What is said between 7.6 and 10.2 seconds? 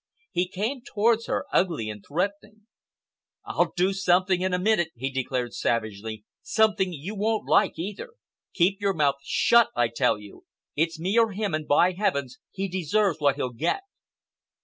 either. Keep your mouth shut, I tell